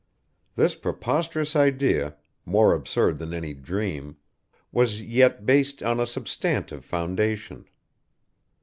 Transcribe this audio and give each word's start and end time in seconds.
This 0.55 0.73
preposterous 0.73 1.55
idea, 1.55 2.15
more 2.43 2.73
absurd 2.73 3.19
than 3.19 3.35
any 3.35 3.53
dream, 3.53 4.17
was 4.71 4.99
yet 4.99 5.45
based 5.45 5.83
on 5.83 5.99
a 5.99 6.07
substantive 6.07 6.83
foundation. 6.83 7.65